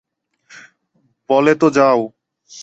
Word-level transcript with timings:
বলে 1.29 1.53
তো 1.55 1.67
যাও! 1.69 1.99